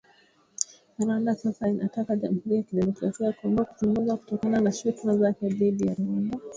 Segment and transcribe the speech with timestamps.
[1.01, 5.93] Rwanda sasa inataka Jamuhuri ya Kidemokrasia ya Kongo kuchunguzwa kutokana na shutuma zake dhidi ya
[5.93, 6.37] Rwanda